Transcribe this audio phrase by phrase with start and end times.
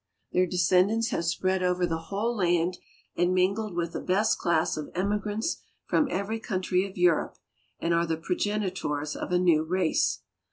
[0.31, 2.79] Their descendants have spread over the whole land
[3.15, 7.37] and mingled with the best class of emigrants from every country of Europe,
[7.79, 10.23] and are the progenitors of a new race.